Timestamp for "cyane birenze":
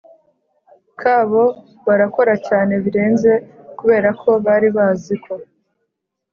2.47-3.31